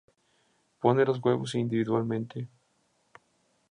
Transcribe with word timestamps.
Pone 0.79 1.05
los 1.05 1.23
huevos 1.23 1.53
individualmente. 1.53 2.47